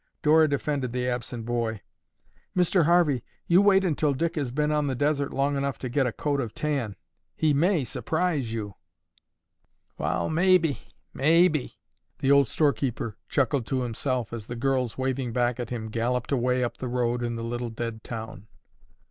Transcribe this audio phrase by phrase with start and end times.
[0.23, 1.81] Dora defended the absent boy.
[2.57, 2.85] "Mr.
[2.85, 6.11] Harvey, you wait until Dick has been on the desert long enough to get a
[6.11, 6.95] coat of tan;
[7.35, 8.73] he may surprise you."
[9.99, 10.75] "Wall, mabbe!
[11.13, 11.73] mabbe!"
[12.17, 16.63] the old storekeeper chuckled to himself as the girls, waving back at him, galloped away
[16.63, 18.47] up the road in the little dead town.